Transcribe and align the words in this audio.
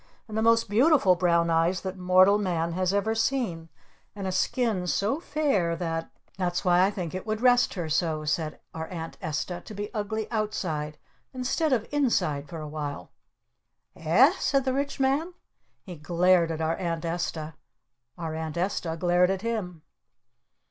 "And 0.27 0.35
the 0.35 0.41
most 0.41 0.67
beautiful 0.67 1.15
brown 1.15 1.51
eyes 1.51 1.81
that 1.81 1.95
mortal 1.95 2.39
man 2.39 2.71
has 2.71 2.91
ever 2.91 3.13
seen! 3.13 3.69
And 4.15 4.25
a 4.25 4.31
skin 4.31 4.87
so 4.87 5.19
fair 5.19 5.75
that" 5.75 6.09
"That's 6.39 6.65
why 6.65 6.83
I 6.85 6.89
think 6.89 7.13
it 7.13 7.27
would 7.27 7.39
rest 7.39 7.75
her 7.75 7.87
so," 7.87 8.25
said 8.25 8.59
our 8.73 8.87
Aunt 8.87 9.15
Esta, 9.21 9.61
"to 9.63 9.73
be 9.75 9.93
ugly 9.93 10.25
outside 10.31 10.97
instead 11.35 11.71
of 11.71 11.87
inside 11.91 12.49
for 12.49 12.61
a 12.61 12.67
while." 12.67 13.11
"Eh?" 13.95 14.33
said 14.39 14.65
the 14.65 14.73
Rich 14.73 14.99
Man. 14.99 15.35
He 15.83 15.97
glared 15.97 16.49
at 16.49 16.61
our 16.61 16.77
Aunt 16.77 17.05
Esta. 17.05 17.53
Our 18.17 18.33
Aunt 18.33 18.57
Esta 18.57 18.97
glared 18.97 19.29
at 19.29 19.43
him. 19.43 19.83